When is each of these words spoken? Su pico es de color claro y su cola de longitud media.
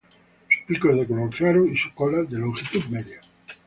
Su 0.49 0.65
pico 0.65 0.89
es 0.89 0.95
de 0.97 1.05
color 1.05 1.29
claro 1.29 1.63
y 1.67 1.77
su 1.77 1.93
cola 1.93 2.23
de 2.23 2.39
longitud 2.39 2.83
media. 2.89 3.21